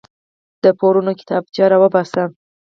د 0.63 0.63
قرضونو 0.79 1.11
کتابچه 1.19 1.63
راوباسه. 1.71 2.23